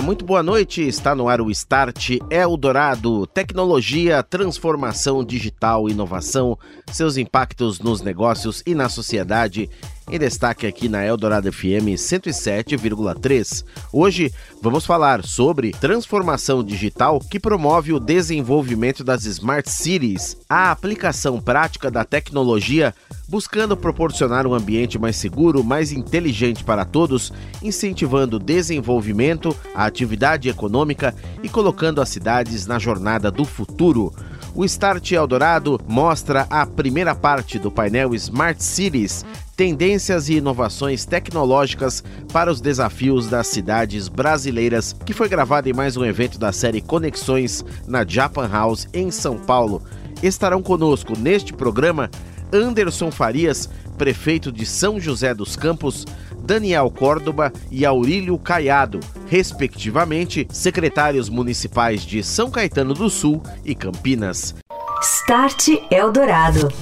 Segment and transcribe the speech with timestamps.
[0.00, 0.82] Muito boa noite.
[0.82, 3.26] Está no ar o Start Eldorado.
[3.26, 6.58] Tecnologia, transformação digital, inovação,
[6.92, 9.70] seus impactos nos negócios e na sociedade
[10.10, 13.64] em destaque aqui na Eldorado FM 107,3.
[13.92, 21.40] Hoje vamos falar sobre transformação digital que promove o desenvolvimento das Smart Cities, a aplicação
[21.40, 22.94] prática da tecnologia
[23.28, 30.48] buscando proporcionar um ambiente mais seguro, mais inteligente para todos, incentivando o desenvolvimento, a atividade
[30.48, 34.14] econômica e colocando as cidades na jornada do futuro.
[34.56, 39.22] O Start Eldorado mostra a primeira parte do painel Smart Cities,
[39.54, 45.98] tendências e inovações tecnológicas para os desafios das cidades brasileiras, que foi gravado em mais
[45.98, 49.82] um evento da série Conexões na Japan House em São Paulo.
[50.22, 52.10] Estarão conosco neste programa
[52.50, 53.68] Anderson Farias,
[53.98, 56.06] prefeito de São José dos Campos,
[56.46, 64.54] Daniel Córdoba e Aurílio Caiado, respectivamente, secretários municipais de São Caetano do Sul e Campinas.
[65.02, 66.72] Start Eldorado.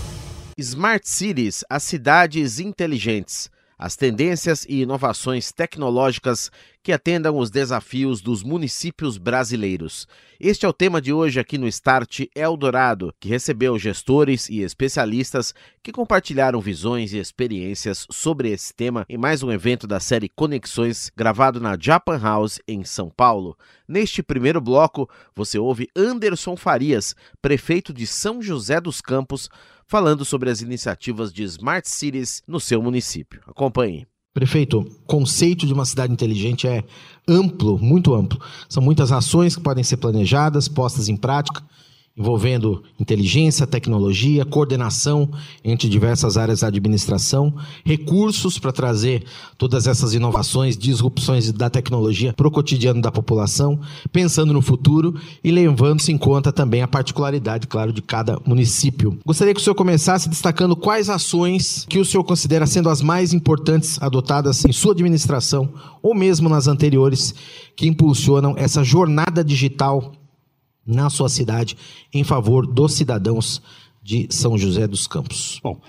[0.58, 6.50] Smart Cities, as cidades inteligentes as tendências e inovações tecnológicas
[6.82, 10.06] que atendam os desafios dos municípios brasileiros.
[10.38, 15.54] Este é o tema de hoje aqui no Start Eldorado, que recebeu gestores e especialistas
[15.82, 21.10] que compartilharam visões e experiências sobre esse tema em mais um evento da série Conexões,
[21.16, 23.56] gravado na Japan House em São Paulo.
[23.88, 29.48] Neste primeiro bloco, você ouve Anderson Farias, prefeito de São José dos Campos,
[29.94, 33.40] falando sobre as iniciativas de Smart Cities no seu município.
[33.46, 34.04] Acompanhe.
[34.34, 36.82] Prefeito, o conceito de uma cidade inteligente é
[37.28, 38.40] amplo, muito amplo.
[38.68, 41.62] São muitas ações que podem ser planejadas, postas em prática
[42.16, 45.28] envolvendo inteligência, tecnologia, coordenação
[45.64, 47.52] entre diversas áreas da administração,
[47.84, 49.24] recursos para trazer
[49.58, 53.80] todas essas inovações, disrupções da tecnologia para o cotidiano da população,
[54.12, 59.18] pensando no futuro e levando-se em conta também a particularidade, claro, de cada município.
[59.26, 63.32] Gostaria que o senhor começasse destacando quais ações que o senhor considera sendo as mais
[63.32, 65.68] importantes adotadas em sua administração
[66.00, 67.34] ou mesmo nas anteriores
[67.74, 70.12] que impulsionam essa jornada digital
[70.86, 71.76] na sua cidade
[72.12, 73.62] em favor dos cidadãos
[74.02, 75.60] de São José dos Campos?
[75.62, 75.80] Bom,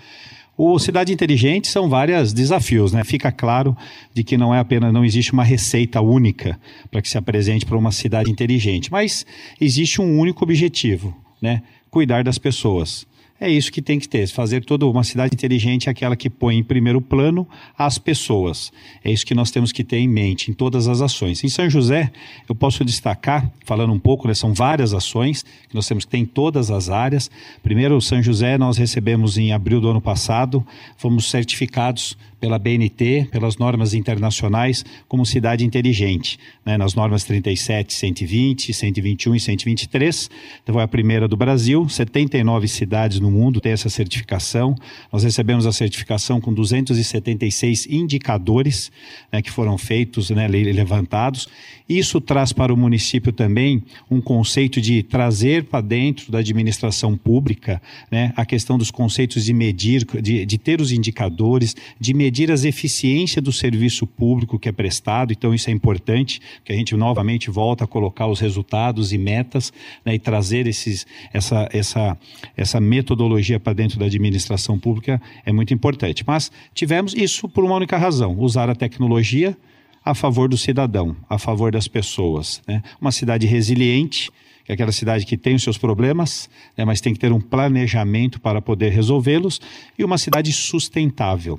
[0.57, 3.03] o Cidade Inteligente são vários desafios, né?
[3.03, 3.75] Fica claro
[4.13, 6.57] de que não é apenas, não existe uma receita única
[6.89, 9.25] para que se apresente para uma cidade inteligente, mas
[9.59, 11.61] existe um único objetivo, né?
[11.91, 13.05] Cuidar das pessoas.
[13.37, 16.63] É isso que tem que ter, fazer toda uma cidade inteligente aquela que põe em
[16.63, 17.45] primeiro plano
[17.77, 18.71] as pessoas.
[19.03, 21.43] É isso que nós temos que ter em mente em todas as ações.
[21.43, 22.11] Em São José,
[22.47, 26.17] eu posso destacar, falando um pouco, né, são várias ações que nós temos que ter
[26.17, 27.29] em todas as áreas.
[27.61, 30.65] Primeiro, São José, nós recebemos em abril do ano passado,
[30.95, 38.71] fomos certificados pela BNT, pelas normas internacionais, como cidade inteligente, né, nas normas 37, 120,
[38.71, 40.29] 121 e 123.
[40.61, 44.75] Então, foi a primeira do Brasil, 79 cidades no mundo têm essa certificação.
[45.11, 48.91] Nós recebemos a certificação com 276 indicadores
[49.31, 51.47] né, que foram feitos, né, levantados.
[51.89, 57.81] Isso traz para o município também um conceito de trazer para dentro da administração pública
[58.11, 62.51] né, a questão dos conceitos de medir, de, de ter os indicadores, de medir medir
[62.51, 66.93] as eficiências do serviço público que é prestado, então isso é importante, que a gente
[66.93, 69.71] novamente volta a colocar os resultados e metas
[70.03, 72.17] né, e trazer esses, essa, essa,
[72.57, 76.25] essa metodologia para dentro da administração pública é muito importante.
[76.27, 79.57] Mas tivemos isso por uma única razão: usar a tecnologia
[80.03, 82.61] a favor do cidadão, a favor das pessoas.
[82.67, 82.83] Né?
[82.99, 84.29] Uma cidade resiliente,
[84.65, 87.39] que é aquela cidade que tem os seus problemas, né, mas tem que ter um
[87.39, 89.61] planejamento para poder resolvê-los,
[89.97, 91.57] e uma cidade sustentável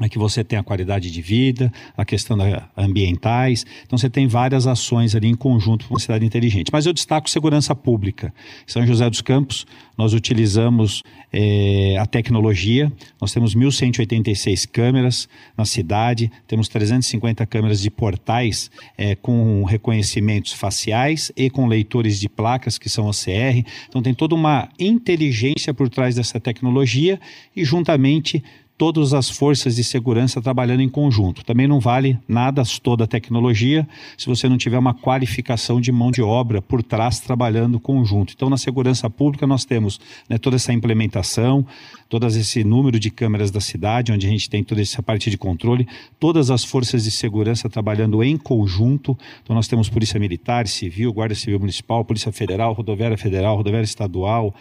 [0.00, 3.66] é que você tem a qualidade de vida, a questão da ambientais.
[3.84, 6.70] Então você tem várias ações ali em conjunto para uma cidade inteligente.
[6.72, 8.32] Mas eu destaco segurança pública.
[8.66, 9.66] São José dos Campos,
[9.96, 12.90] nós utilizamos é, a tecnologia.
[13.20, 21.30] Nós temos 1.186 câmeras na cidade, temos 350 câmeras de portais é, com reconhecimentos faciais
[21.36, 23.62] e com leitores de placas, que são OCR.
[23.90, 27.20] Então tem toda uma inteligência por trás dessa tecnologia
[27.54, 28.42] e juntamente
[28.82, 31.44] todas as forças de segurança trabalhando em conjunto.
[31.44, 33.86] Também não vale nada toda a tecnologia
[34.18, 38.32] se você não tiver uma qualificação de mão de obra por trás trabalhando conjunto.
[38.34, 41.64] Então, na segurança pública, nós temos né, toda essa implementação,
[42.08, 45.38] todo esse número de câmeras da cidade, onde a gente tem toda essa parte de
[45.38, 45.86] controle,
[46.18, 49.16] todas as forças de segurança trabalhando em conjunto.
[49.44, 54.52] Então, nós temos Polícia Militar, Civil, Guarda Civil Municipal, Polícia Federal, Rodoviária Federal, Rodoviária Estadual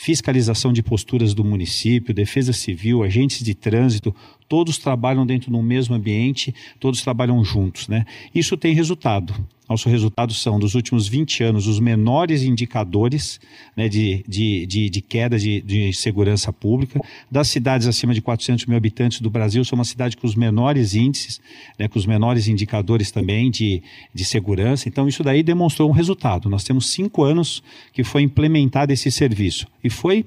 [0.00, 4.14] fiscalização de posturas do município, defesa civil, agentes de trânsito,
[4.48, 7.86] todos trabalham dentro do mesmo ambiente, todos trabalham juntos.
[7.88, 8.06] Né?
[8.34, 9.34] Isso tem resultado.
[9.68, 13.38] Nossos resultados são, dos últimos 20 anos, os menores indicadores
[13.76, 16.98] né, de, de, de, de, queda de, de segurança pública.
[17.30, 20.94] Das cidades acima de 400 mil habitantes do Brasil, são uma cidade com os menores
[20.94, 21.38] índices,
[21.78, 23.82] né, com os menores indicadores também de,
[24.14, 24.88] de segurança.
[24.88, 26.48] Então, isso daí demonstrou um resultado.
[26.48, 27.62] Nós temos cinco anos
[27.92, 29.66] que foi implementado esse serviço.
[29.84, 30.24] E foi,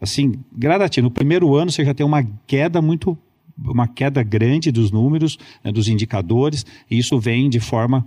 [0.00, 1.04] assim, gradativo.
[1.04, 3.16] No primeiro ano, você já tem uma queda muito
[3.64, 8.06] uma queda grande dos números, né, dos indicadores, e isso vem de forma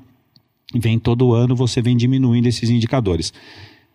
[0.76, 3.32] vem todo ano, você vem diminuindo esses indicadores.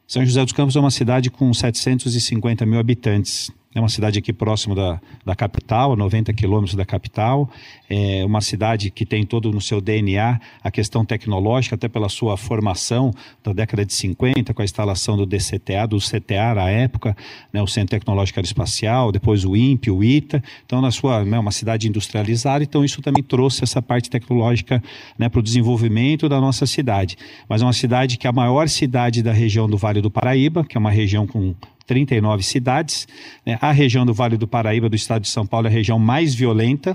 [0.07, 3.51] São José dos Campos é uma cidade com 750 mil habitantes.
[3.75, 7.51] É uma cidade aqui próximo da, da capital, a 90 quilômetros da capital.
[7.89, 12.39] É uma cidade que tem todo no seu DNA a questão tecnológica, até pela sua
[12.39, 13.13] formação
[13.45, 17.15] da década de 50, com a instalação do DCTA, do CTA na época,
[17.53, 20.43] né, o Centro Tecnológico Aeroespacial, depois o INPE, o ITA.
[20.65, 24.83] Então, na sua, né, uma cidade industrializada, então isso também trouxe essa parte tecnológica
[25.19, 27.19] né, para o desenvolvimento da nossa cidade.
[27.47, 30.65] Mas é uma cidade que é a maior cidade da região do Vale do Paraíba,
[30.65, 31.55] que é uma região com
[31.89, 33.09] 39 cidades.
[33.45, 33.59] Né?
[33.61, 36.35] A região do Vale do Paraíba, do estado de São Paulo, é a região mais
[36.35, 36.95] violenta.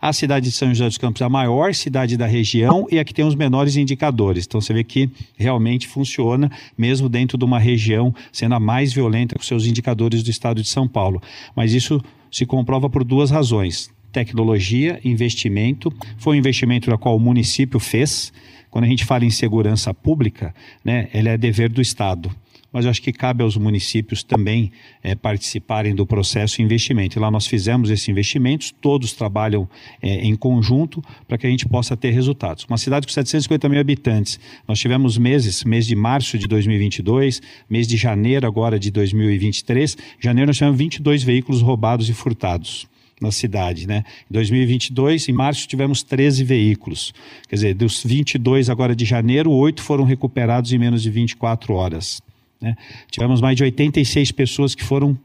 [0.00, 3.04] A cidade de São José dos Campos é a maior cidade da região e a
[3.04, 4.46] que tem os menores indicadores.
[4.46, 6.48] Então você vê que realmente funciona,
[6.78, 10.68] mesmo dentro de uma região sendo a mais violenta com seus indicadores do estado de
[10.68, 11.20] São Paulo.
[11.56, 12.00] Mas isso
[12.30, 15.92] se comprova por duas razões: tecnologia, investimento.
[16.16, 18.32] Foi um investimento da qual o município fez.
[18.70, 22.30] Quando a gente fala em segurança pública, né, ele é dever do Estado
[22.72, 24.70] mas eu acho que cabe aos municípios também
[25.02, 27.18] é, participarem do processo de investimento.
[27.18, 29.68] E lá nós fizemos esses investimentos, todos trabalham
[30.02, 32.64] é, em conjunto para que a gente possa ter resultados.
[32.68, 37.86] Uma cidade com 750 mil habitantes, nós tivemos meses, mês de março de 2022, mês
[37.86, 42.86] de janeiro agora de 2023, janeiro nós tivemos 22 veículos roubados e furtados
[43.20, 44.04] na cidade, né?
[44.30, 47.12] Em 2022, em março, tivemos 13 veículos.
[47.48, 52.20] Quer dizer, dos 22 agora de janeiro, oito foram recuperados em menos de 24 horas.
[52.60, 52.76] Né?
[53.10, 55.18] Tivemos mais de 86 pessoas que foram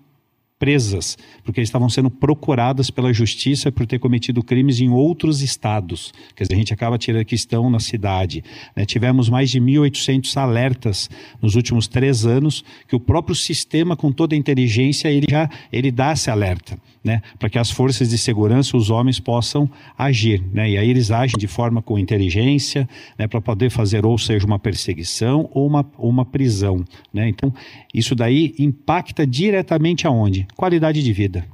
[0.63, 6.13] presas, porque estavam sendo procuradas pela justiça por ter cometido crimes em outros estados.
[6.35, 8.44] Quer dizer, a gente acaba tirando que estão na cidade.
[8.74, 8.85] Né?
[8.85, 11.09] Tivemos mais de 1.800 alertas
[11.41, 15.91] nos últimos três anos, que o próprio sistema, com toda a inteligência, ele já ele
[15.91, 20.41] dá esse alerta né, para que as forças de segurança, os homens, possam agir.
[20.53, 24.45] Né, e aí eles agem de forma com inteligência, né, para poder fazer ou seja
[24.45, 26.83] uma perseguição ou uma, uma prisão.
[27.13, 27.27] Né?
[27.29, 27.53] Então,
[27.94, 30.47] isso daí impacta diretamente aonde?
[30.55, 31.45] Qualidade de vida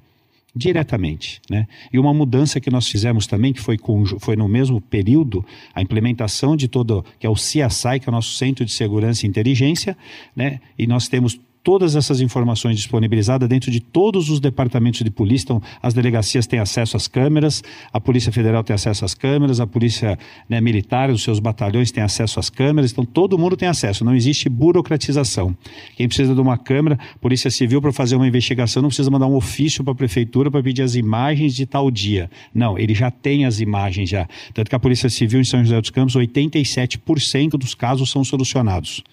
[0.55, 1.67] diretamente, né?
[1.93, 5.81] E uma mudança que nós fizemos também, que foi, com, foi no mesmo período, a
[5.81, 9.29] implementação de todo, que é o CSI, que é o nosso Centro de Segurança e
[9.29, 9.95] Inteligência,
[10.35, 10.59] né?
[10.77, 15.45] E nós temos todas essas informações disponibilizadas dentro de todos os departamentos de polícia.
[15.45, 19.67] Então, as delegacias têm acesso às câmeras, a Polícia Federal tem acesso às câmeras, a
[19.67, 22.91] Polícia né, Militar, os seus batalhões têm acesso às câmeras.
[22.91, 25.55] Então, todo mundo tem acesso, não existe burocratização.
[25.95, 29.35] Quem precisa de uma câmera, Polícia Civil, para fazer uma investigação, não precisa mandar um
[29.35, 32.29] ofício para a Prefeitura para pedir as imagens de tal dia.
[32.53, 34.27] Não, ele já tem as imagens já.
[34.53, 39.03] Tanto que a Polícia Civil em São José dos Campos, 87% dos casos são solucionados.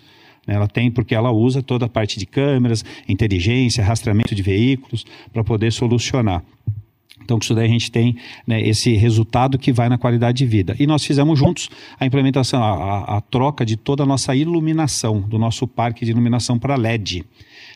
[0.46, 0.54] Né?
[0.54, 5.42] Ela tem, porque ela usa toda a parte de câmeras, inteligência, rastreamento de veículos, para
[5.42, 6.42] poder solucionar.
[7.26, 8.16] Então, isso daí a gente tem
[8.46, 10.76] né, esse resultado que vai na qualidade de vida.
[10.78, 11.68] E nós fizemos juntos
[11.98, 16.56] a implementação, a, a, troca de toda a nossa iluminação, do nosso parque de iluminação
[16.56, 17.24] para LED.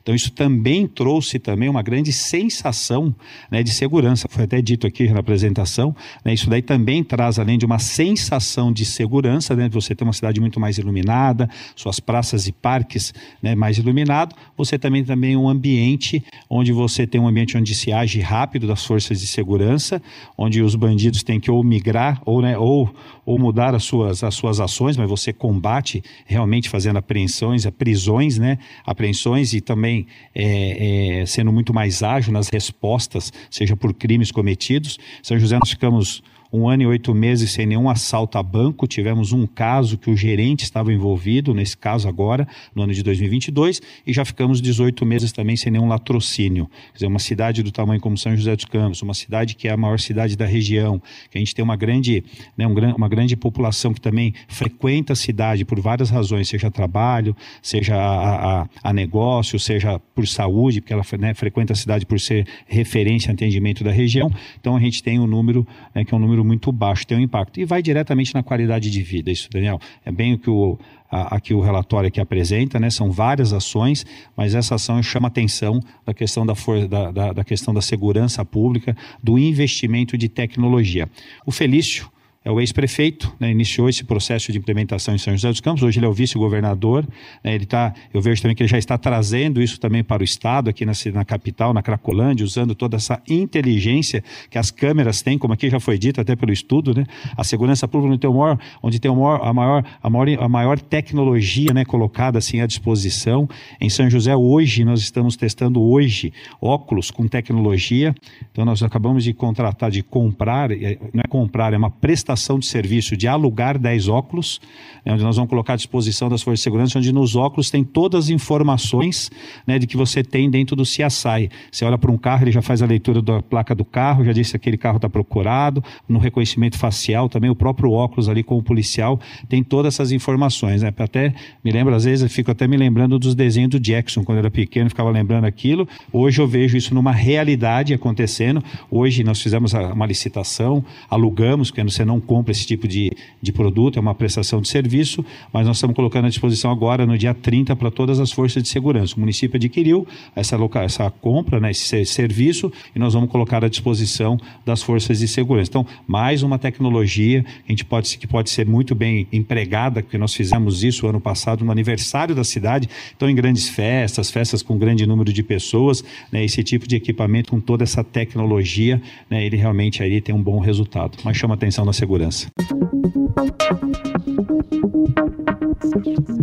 [0.02, 3.14] Então isso também trouxe também uma grande sensação
[3.50, 4.26] né, de segurança.
[4.30, 5.94] Foi até dito aqui na apresentação.
[6.24, 10.12] Né, isso daí também traz, além de uma sensação de segurança, né, você ter uma
[10.12, 15.48] cidade muito mais iluminada, suas praças e parques né, mais iluminados, você também também um
[15.48, 20.02] ambiente onde você tem um ambiente onde se age rápido das forças de segurança segurança,
[20.36, 22.94] onde os bandidos têm que ou migrar ou, né, ou,
[23.24, 28.58] ou mudar as suas, as suas ações, mas você combate realmente fazendo apreensões, prisões, né,
[28.84, 34.98] apreensões e também é, é, sendo muito mais ágil nas respostas, seja por crimes cometidos.
[35.22, 38.86] São José nós ficamos um ano e oito meses sem nenhum assalto a banco.
[38.86, 43.80] Tivemos um caso que o gerente estava envolvido, nesse caso agora, no ano de 2022,
[44.06, 46.68] e já ficamos 18 meses também sem nenhum latrocínio.
[46.88, 49.72] Quer dizer, uma cidade do tamanho como São José dos Campos, uma cidade que é
[49.72, 52.24] a maior cidade da região, que a gente tem uma grande,
[52.56, 57.36] né, um, uma grande população que também frequenta a cidade por várias razões, seja trabalho,
[57.62, 62.18] seja a, a, a negócio, seja por saúde, porque ela né, frequenta a cidade por
[62.18, 64.30] ser referência em atendimento da região.
[64.60, 67.16] Então a gente tem um número né, que é um número número muito baixo tem
[67.16, 67.60] um impacto.
[67.60, 69.78] E vai diretamente na qualidade de vida, isso, Daniel.
[70.04, 70.78] É bem o que o,
[71.10, 72.90] a, aqui o relatório aqui apresenta, né?
[72.90, 74.04] São várias ações,
[74.36, 78.44] mas essa ação chama atenção da questão da, for, da, da, da questão da segurança
[78.44, 81.08] pública, do investimento de tecnologia.
[81.46, 82.10] O Felício
[82.42, 85.98] é o ex-prefeito, né, iniciou esse processo de implementação em São José dos Campos, hoje
[85.98, 87.06] ele é o vice-governador,
[87.44, 90.24] né, ele tá, eu vejo também que ele já está trazendo isso também para o
[90.24, 95.36] Estado, aqui na, na capital, na Cracolândia, usando toda essa inteligência que as câmeras têm,
[95.36, 97.04] como aqui já foi dito até pelo estudo, né,
[97.36, 101.74] a segurança pública tem maior, onde tem maior, a, maior, a, maior, a maior tecnologia
[101.74, 103.46] né, colocada assim à disposição.
[103.78, 108.14] Em São José, hoje, nós estamos testando hoje óculos com tecnologia,
[108.50, 112.66] então nós acabamos de contratar, de comprar, não é comprar, é uma prestação prestação de
[112.66, 114.60] serviço de alugar 10 óculos,
[115.04, 117.82] né, onde nós vamos colocar à disposição das forças de segurança, onde nos óculos tem
[117.82, 119.30] todas as informações
[119.66, 121.50] né, de que você tem dentro do CSI.
[121.72, 124.32] Você olha para um carro, ele já faz a leitura da placa do carro, já
[124.32, 128.56] disse que aquele carro está procurado, no reconhecimento facial também, o próprio óculos ali com
[128.56, 129.18] o policial
[129.48, 130.82] tem todas essas informações.
[130.82, 130.92] Né?
[130.96, 131.34] Até
[131.64, 134.42] me lembro, às vezes, eu fico até me lembrando dos desenhos do Jackson, quando eu
[134.42, 135.88] era pequeno, ficava lembrando aquilo.
[136.12, 138.62] Hoje eu vejo isso numa realidade acontecendo.
[138.88, 143.10] Hoje nós fizemos uma licitação, alugamos, porque você não compra esse tipo de,
[143.40, 147.16] de produto, é uma prestação de serviço, mas nós estamos colocando à disposição agora, no
[147.16, 149.16] dia 30, para todas as forças de segurança.
[149.16, 154.38] O município adquiriu essa, essa compra, né, esse serviço, e nós vamos colocar à disposição
[154.64, 155.70] das forças de segurança.
[155.70, 160.34] Então, mais uma tecnologia a gente pode, que pode ser muito bem empregada, porque nós
[160.34, 165.06] fizemos isso ano passado no aniversário da cidade, então em grandes festas, festas com grande
[165.06, 170.02] número de pessoas, né, esse tipo de equipamento com toda essa tecnologia, né, ele realmente
[170.02, 171.18] aí tem um bom resultado.
[171.24, 172.48] Mas chama atenção na segurança segurança.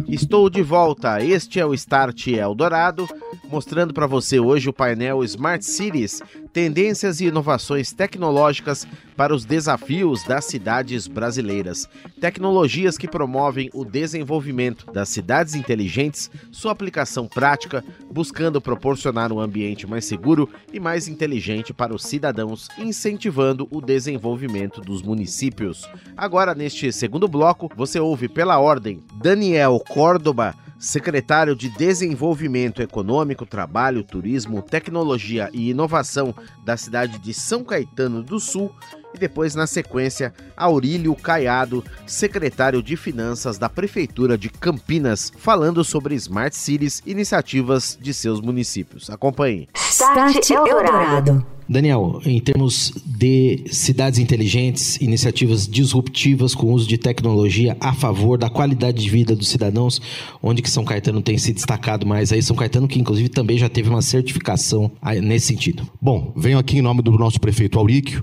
[0.08, 1.22] Estou de volta.
[1.22, 3.08] Este é o Start Eldorado,
[3.50, 6.22] mostrando para você hoje o painel Smart Cities,
[6.58, 11.88] tendências e inovações tecnológicas para os desafios das cidades brasileiras.
[12.20, 19.86] Tecnologias que promovem o desenvolvimento das cidades inteligentes, sua aplicação prática, buscando proporcionar um ambiente
[19.86, 25.88] mais seguro e mais inteligente para os cidadãos, incentivando o desenvolvimento dos municípios.
[26.18, 34.04] Agora, neste segundo bloco, você ouve pela ordem Daniel Córdoba secretário de Desenvolvimento Econômico, Trabalho,
[34.04, 38.74] Turismo, Tecnologia e Inovação da cidade de São Caetano do Sul,
[39.14, 46.16] e depois, na sequência, Aurílio Caiado, secretário de Finanças da Prefeitura de Campinas, falando sobre
[46.16, 49.10] Smart Cities, iniciativas de seus municípios.
[49.10, 49.68] Acompanhe.
[49.98, 51.44] Start Eldorado.
[51.68, 58.48] Daniel, em termos de cidades inteligentes, iniciativas disruptivas com uso de tecnologia a favor da
[58.48, 60.00] qualidade de vida dos cidadãos,
[60.42, 62.44] onde que São Caetano tem se destacado mais aí?
[62.44, 64.92] São Caetano que inclusive também já teve uma certificação
[65.24, 65.90] nesse sentido.
[66.00, 68.22] Bom, venho aqui em nome do nosso prefeito Auríquio,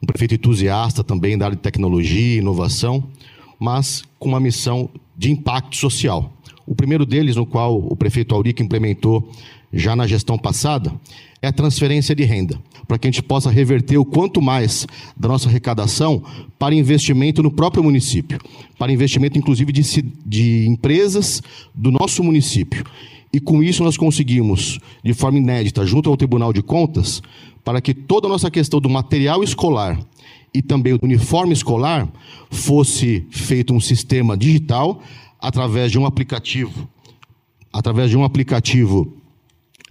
[0.00, 3.02] um prefeito entusiasta também da área de tecnologia e inovação,
[3.58, 6.32] mas com uma missão de impacto social.
[6.66, 9.30] O primeiro deles, no qual o prefeito Aurico implementou
[9.72, 10.92] já na gestão passada,
[11.42, 15.28] é a transferência de renda, para que a gente possa reverter o quanto mais da
[15.28, 16.22] nossa arrecadação
[16.58, 18.38] para investimento no próprio município,
[18.78, 21.42] para investimento inclusive de, de empresas
[21.74, 22.84] do nosso município.
[23.32, 27.22] E com isso nós conseguimos, de forma inédita, junto ao Tribunal de Contas,
[27.62, 29.98] para que toda a nossa questão do material escolar
[30.54, 32.08] e também do uniforme escolar
[32.50, 35.02] fosse feito um sistema digital
[35.38, 36.88] através de um aplicativo,
[37.72, 39.12] através de um aplicativo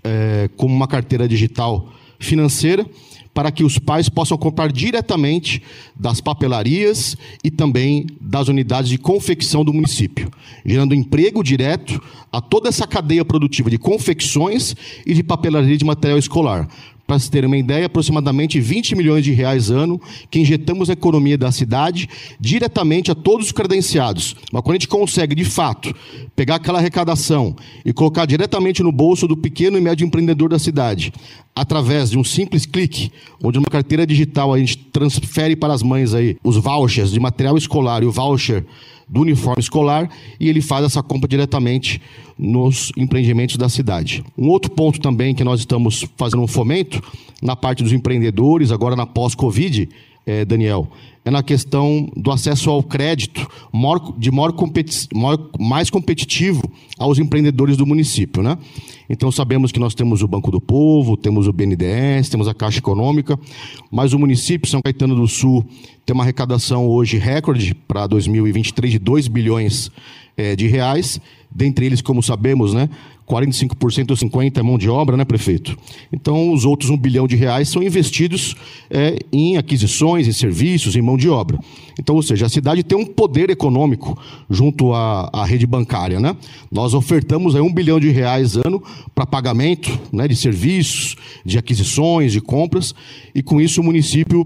[0.05, 2.85] é, como uma carteira digital financeira,
[3.33, 5.61] para que os pais possam comprar diretamente
[5.93, 10.31] das papelarias e também das unidades de confecção do município,
[10.65, 14.73] gerando emprego direto a toda essa cadeia produtiva de confecções
[15.05, 16.69] e de papelaria de material escolar,
[17.07, 21.37] para se ter uma ideia, aproximadamente 20 milhões de reais ano que injetamos na economia
[21.37, 22.09] da cidade
[22.39, 24.35] diretamente a todos os credenciados.
[24.51, 25.93] Mas quando a gente consegue, de fato,
[26.35, 31.13] pegar aquela arrecadação e colocar diretamente no bolso do pequeno e médio empreendedor da cidade,
[31.55, 36.13] através de um simples clique, onde numa carteira digital a gente transfere para as mães
[36.13, 38.65] aí os vouchers de material escolar e o voucher
[39.09, 40.09] do uniforme escolar
[40.39, 42.01] e ele faz essa compra diretamente
[42.39, 44.23] nos empreendimentos da cidade.
[44.37, 47.03] Um outro ponto também que nós estamos fazendo um fomento
[47.41, 49.89] na parte dos empreendedores, agora na pós-Covid,
[50.25, 50.89] é, Daniel,
[51.23, 56.61] é na questão do acesso ao crédito maior, de maior competi maior, mais competitivo
[56.97, 58.43] aos empreendedores do município.
[58.43, 58.57] Né?
[59.09, 62.79] Então sabemos que nós temos o Banco do Povo, temos o BNDES, temos a Caixa
[62.79, 63.39] Econômica,
[63.91, 65.65] mas o município São Caetano do Sul
[66.05, 69.91] tem uma arrecadação hoje recorde para 2023 de 2 bilhões
[70.37, 72.89] é, de reais, dentre eles, como sabemos, né,
[73.27, 75.77] 45% ou 50% é mão de obra, né, prefeito?
[76.11, 78.55] Então, os outros um bilhão de reais são investidos
[78.89, 81.59] é, em aquisições, em serviços, em mão de obra.
[81.99, 84.17] Então, ou seja, a cidade tem um poder econômico
[84.49, 86.35] junto à, à rede bancária, né?
[86.71, 88.81] Nós ofertamos aí um bilhão de reais ano
[89.13, 92.93] para pagamento né, de serviços, de aquisições, de compras,
[93.33, 94.45] e com isso o município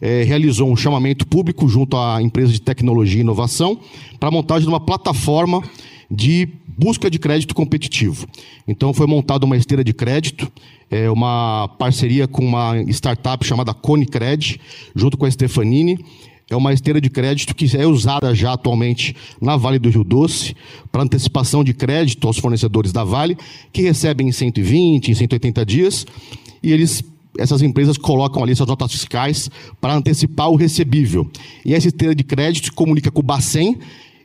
[0.00, 3.78] é, realizou um chamamento público junto à empresa de tecnologia e inovação
[4.18, 5.62] para a montagem de uma plataforma
[6.10, 8.26] de busca de crédito competitivo.
[8.66, 10.50] Então foi montada uma esteira de crédito,
[10.90, 14.60] é, uma parceria com uma startup chamada Conecred,
[14.94, 16.04] junto com a Stefanini.
[16.50, 20.54] É uma esteira de crédito que é usada já atualmente na Vale do Rio Doce
[20.90, 23.38] para antecipação de crédito aos fornecedores da Vale,
[23.72, 26.06] que recebem em 120, em 180 dias,
[26.62, 27.02] e eles
[27.38, 29.50] essas empresas colocam ali suas notas fiscais
[29.80, 31.30] para antecipar o recebível.
[31.64, 33.78] E essa esteira de crédito comunica com o Bacen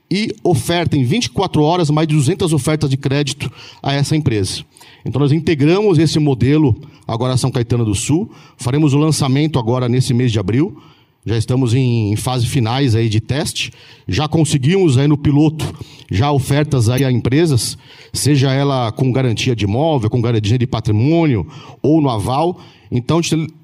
[0.10, 4.64] e oferta em 24 horas mais de 200 ofertas de crédito a essa empresa.
[5.06, 6.76] Então nós integramos esse modelo
[7.08, 10.78] agora a São Caetano do Sul, faremos o lançamento agora nesse mês de abril.
[11.26, 13.74] Já estamos em fase finais aí de teste.
[14.08, 15.76] Já conseguimos aí no piloto
[16.10, 17.78] já ofertas aí a empresas,
[18.14, 21.46] seja ela com garantia de imóvel, com garantia de patrimônio
[21.82, 22.58] ou no aval.
[22.90, 23.20] Então,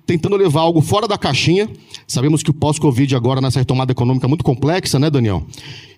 [0.05, 1.69] tentando levar algo fora da caixinha.
[2.07, 5.45] Sabemos que o pós-Covid agora nessa retomada econômica é muito complexa, né, Daniel?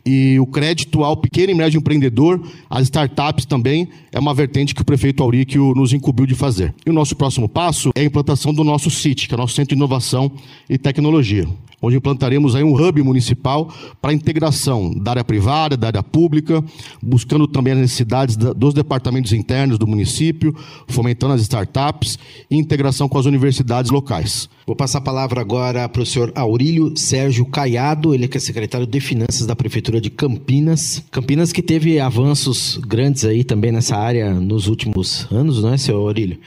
[0.06, 4.82] E o crédito ao pequeno e médio empreendedor, às startups também, é uma vertente que
[4.82, 6.76] o prefeito Auríquio nos incumbiu de fazer.
[6.86, 9.56] E o nosso próximo passo é a implantação do nosso CIT, que é o nosso
[9.56, 10.32] Centro de Inovação
[10.70, 11.48] e Tecnologia
[11.86, 13.72] onde implantaremos aí um hub municipal
[14.02, 16.64] para integração da área privada, da área pública,
[17.02, 20.56] buscando também as necessidades dos departamentos internos do município,
[20.88, 22.18] fomentando as startups
[22.50, 24.50] e integração com as universidades locais.
[24.66, 28.88] Vou passar a palavra agora para o senhor Aurílio Sérgio Caiado, ele que é secretário
[28.88, 31.04] de Finanças da Prefeitura de Campinas.
[31.12, 36.00] Campinas que teve avanços grandes aí também nessa área nos últimos anos, não é, senhor
[36.00, 36.40] Aurílio?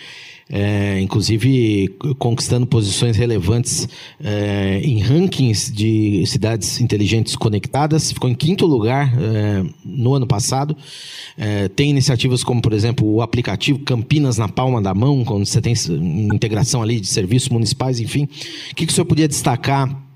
[0.50, 3.88] É, inclusive conquistando posições relevantes
[4.22, 8.12] é, em rankings de cidades inteligentes conectadas.
[8.12, 10.76] Ficou em quinto lugar é, no ano passado.
[11.36, 15.60] É, tem iniciativas como, por exemplo, o aplicativo Campinas na Palma da Mão, quando você
[15.60, 15.74] tem
[16.32, 18.24] integração ali de serviços municipais, enfim.
[18.72, 20.08] O que, que o senhor podia destacar?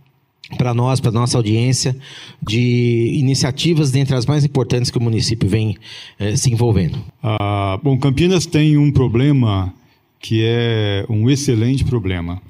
[0.58, 1.96] para nós, para nossa audiência,
[2.42, 5.78] de iniciativas dentre as mais importantes que o município vem
[6.18, 6.98] eh, se envolvendo?
[7.22, 9.72] Ah, bom, Campinas tem um problema
[10.22, 12.40] que é um excelente problema.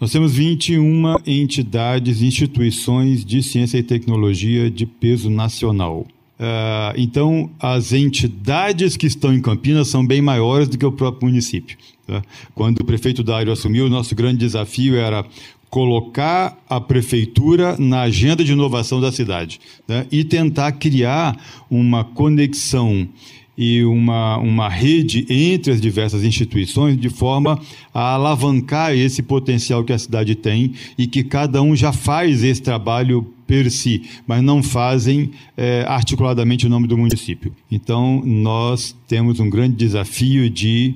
[0.00, 6.06] Nós temos 21 entidades, instituições de ciência e tecnologia de peso nacional.
[6.40, 11.28] Uh, então, as entidades que estão em Campinas são bem maiores do que o próprio
[11.28, 11.76] município.
[12.04, 12.20] Tá?
[12.52, 15.24] Quando o prefeito Dário assumiu, o nosso grande desafio era
[15.70, 20.06] colocar a prefeitura na agenda de inovação da cidade né?
[20.10, 21.38] e tentar criar
[21.70, 23.08] uma conexão
[23.56, 27.60] e uma, uma rede entre as diversas instituições de forma
[27.92, 32.62] a alavancar esse potencial que a cidade tem e que cada um já faz esse
[32.62, 37.54] trabalho per si, mas não fazem é, articuladamente o nome do município.
[37.70, 40.94] Então, nós temos um grande desafio de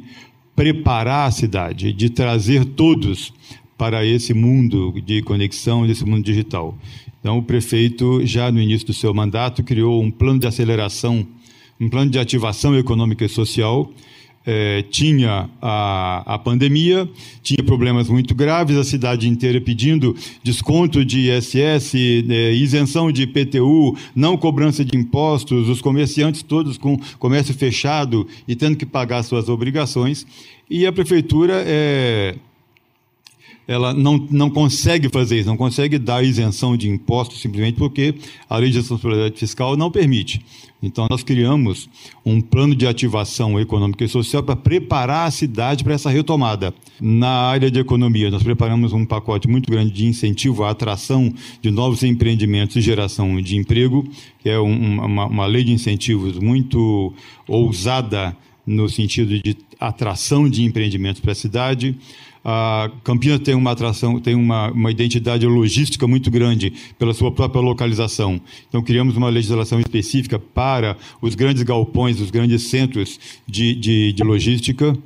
[0.55, 3.33] preparar a cidade, de trazer todos
[3.77, 6.79] para esse mundo de conexão, desse mundo digital.
[7.21, 11.27] Então, o prefeito, já no início do seu mandato, criou um plano de aceleração
[11.81, 13.91] um plano de ativação econômica e social.
[14.49, 17.09] É, tinha a, a pandemia,
[17.43, 21.95] tinha problemas muito graves, a cidade inteira pedindo desconto de ISS,
[22.31, 28.55] é, isenção de IPTU, não cobrança de impostos, os comerciantes todos com comércio fechado e
[28.55, 30.25] tendo que pagar suas obrigações.
[30.71, 32.37] E a prefeitura é,
[33.69, 38.15] ela não, não consegue fazer isso, não consegue dar isenção de impostos simplesmente porque
[38.49, 40.45] a lei de responsabilidade fiscal não permite.
[40.83, 41.89] Então, nós criamos
[42.25, 46.73] um plano de ativação econômica e social para preparar a cidade para essa retomada.
[47.01, 51.71] Na área de economia, nós preparamos um pacote muito grande de incentivo à atração de
[51.71, 54.07] novos empreendimentos e geração de emprego,
[54.39, 57.13] que é um, uma, uma lei de incentivos muito
[57.49, 61.97] ousada no sentido de atração de empreendimentos para a cidade.
[63.03, 68.41] Campinas tem uma atração, tem uma, uma identidade logística muito grande pela sua própria localização.
[68.69, 74.23] Então, criamos uma legislação específica para os grandes galpões, os grandes centros de, de, de
[74.23, 74.97] logística.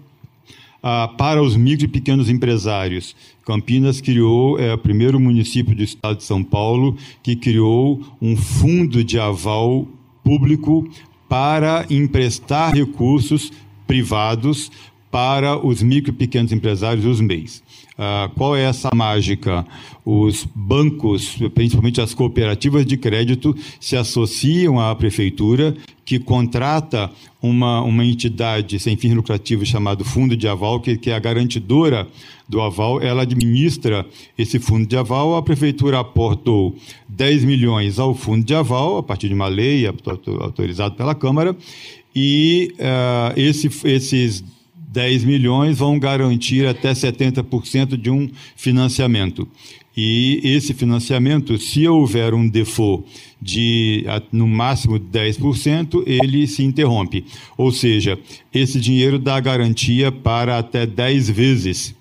[0.82, 3.14] Ah, para os micro e pequenos empresários.
[3.44, 9.04] Campinas criou, é o primeiro município do estado de São Paulo que criou um fundo
[9.04, 9.86] de aval
[10.24, 10.88] público
[11.28, 13.52] para emprestar recursos
[13.86, 14.70] privados
[15.10, 17.62] para os micro e pequenos empresários, os MEIs.
[18.00, 19.66] Uh, qual é essa mágica?
[20.04, 27.10] Os bancos, principalmente as cooperativas de crédito, se associam à prefeitura, que contrata
[27.42, 32.08] uma, uma entidade sem fins lucrativos chamado Fundo de Aval, que, que é a garantidora
[32.48, 33.00] do aval.
[33.02, 35.36] Ela administra esse fundo de aval.
[35.36, 36.74] A prefeitura aportou
[37.08, 41.56] 10 milhões ao fundo de aval, a partir de uma lei autorizada pela Câmara,
[42.14, 44.42] e uh, esse, esses
[44.92, 49.46] 10 milhões vão garantir até 70% de um financiamento.
[49.96, 53.04] E esse financiamento, se houver um default
[53.40, 57.24] de no máximo 10%, ele se interrompe.
[57.56, 58.18] Ou seja,
[58.52, 61.94] esse dinheiro dá garantia para até 10 vezes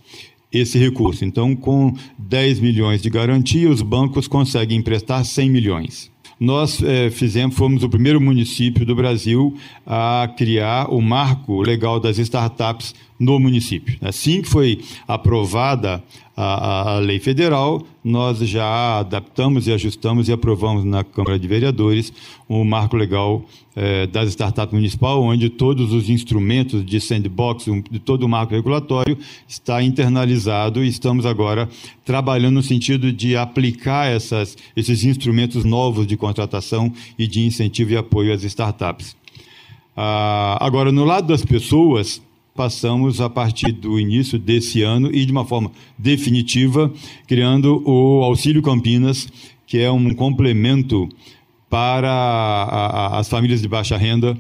[0.51, 1.23] esse recurso.
[1.23, 7.55] Então, com 10 milhões de garantia, os bancos conseguem emprestar 100 milhões nós é, fizemos,
[7.55, 13.97] fomos o primeiro município do Brasil a criar o marco legal das startups no município.
[14.01, 16.01] Assim que foi aprovada
[16.35, 22.13] a, a, lei federal, nós já adaptamos e ajustamos e aprovamos na Câmara de Vereadores
[22.47, 23.43] o marco legal
[23.75, 28.53] eh, das startups municipal, onde todos os instrumentos de sandbox, um, de todo o marco
[28.53, 31.67] regulatório, está internalizado e estamos agora
[32.05, 37.97] trabalhando no sentido de aplicar essas, esses instrumentos novos de contratação e de incentivo e
[37.97, 39.13] apoio às startups.
[40.01, 42.21] Ah, agora, no lado das pessoas,
[42.59, 46.91] passamos a partir do início desse ano e de uma forma definitiva,
[47.25, 49.29] criando o Auxílio Campinas,
[49.65, 51.07] que é um complemento
[51.69, 54.37] para a, a, as famílias de baixa renda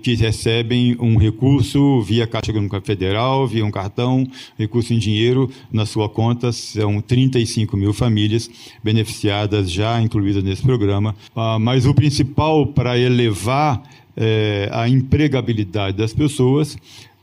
[0.00, 4.24] que recebem um recurso via Caixa Econômica Federal, via um cartão,
[4.56, 6.52] recurso em dinheiro na sua conta.
[6.52, 8.48] São 35 mil famílias
[8.82, 11.16] beneficiadas já incluídas nesse programa.
[11.34, 13.82] Ah, mas o principal para elevar
[14.16, 16.76] eh, a empregabilidade das pessoas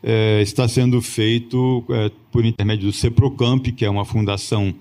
[0.03, 4.75] é, está sendo feito é, por intermédio do CEPROCAMP, que é uma fundação,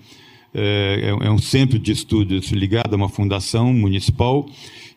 [0.53, 4.45] é, é, é, um centro de estudos ligado a uma fundação municipal,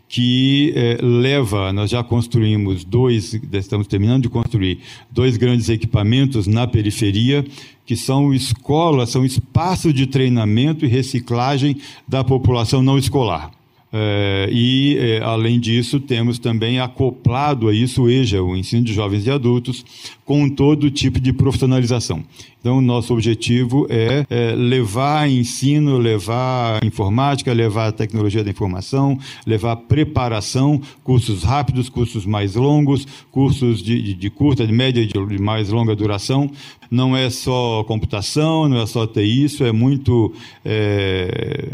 [0.09, 6.67] que é, leva, nós já construímos dois, estamos terminando de construir dois grandes equipamentos na
[6.67, 7.45] periferia,
[7.85, 13.56] que são escolas, são espaços de treinamento e reciclagem da população não escolar.
[13.92, 18.92] É, e, é, além disso, temos também acoplado a isso o EJA, o ensino de
[18.92, 19.85] jovens e adultos,
[20.25, 22.22] com todo tipo de profissionalização.
[22.61, 30.81] Então, nosso objetivo é, é levar ensino, levar informática, levar tecnologia da informação, levar preparação,
[31.05, 35.68] cursos rápidos, cursos mais longos, cursos de, de, de curta, de média e de mais
[35.68, 36.51] longa duração.
[36.90, 40.33] Não é só computação, não é só ter isso, é muito
[40.64, 41.70] é,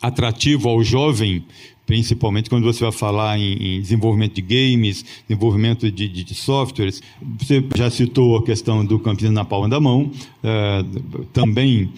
[0.00, 1.44] atrativo ao jovem,
[1.86, 7.02] principalmente quando você vai falar em, em desenvolvimento de games, desenvolvimento de, de, de, softwares.
[7.38, 10.10] Você já citou a questão do Campinas na palma da mão.
[10.42, 10.84] É,
[11.32, 11.92] também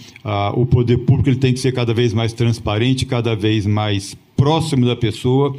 [0.55, 4.87] o poder público ele tem que ser cada vez mais transparente, cada vez mais próximo
[4.87, 5.55] da pessoa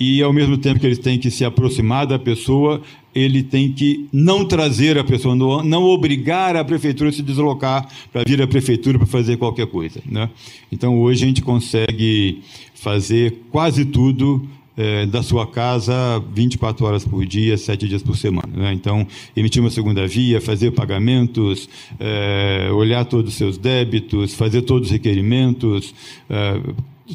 [0.00, 2.80] e ao mesmo tempo que ele tem que se aproximar da pessoa,
[3.14, 8.24] ele tem que não trazer a pessoa, não obrigar a prefeitura a se deslocar para
[8.26, 10.00] vir à prefeitura para fazer qualquer coisa.
[10.10, 10.30] Né?
[10.72, 12.40] Então, hoje a gente consegue
[12.74, 15.94] fazer quase tudo é, da sua casa
[16.34, 18.48] 24 horas por dia, 7 dias por semana.
[18.54, 18.72] Né?
[18.72, 21.68] Então, emitir uma segunda via, fazer pagamentos,
[22.00, 25.94] é, olhar todos os seus débitos, fazer todos os requerimentos,
[26.30, 26.60] é,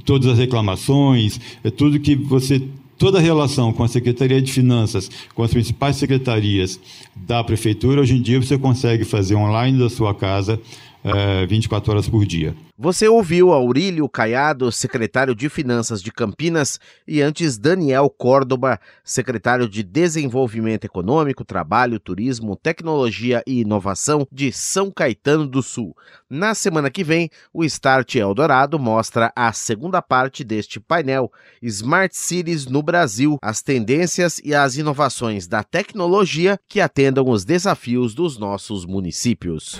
[0.06, 2.62] todas as reclamações, é tudo que você
[2.97, 6.80] toda a relação com a Secretaria de Finanças, com as principais secretarias
[7.15, 10.60] da Prefeitura, hoje em dia você consegue fazer online da sua casa
[11.03, 12.55] é, 24 horas por dia.
[12.79, 19.81] Você ouviu Aurílio Caiado, secretário de Finanças de Campinas, e antes Daniel Córdoba, secretário de
[19.81, 25.95] Desenvolvimento Econômico, Trabalho, Turismo, Tecnologia e Inovação de São Caetano do Sul.
[26.29, 31.31] Na semana que vem, o Start Eldorado mostra a segunda parte deste painel
[31.63, 38.13] Smart Cities no Brasil, as tendências e as inovações da tecnologia que atendam os desafios
[38.13, 39.79] dos nossos municípios.